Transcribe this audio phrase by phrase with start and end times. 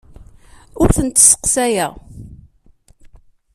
[0.81, 1.93] Ur tent-sseqsayeɣ.